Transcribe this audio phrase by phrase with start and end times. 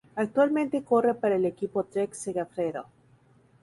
[0.15, 2.87] Actualmente corre para el equipo Trek-Segafredo.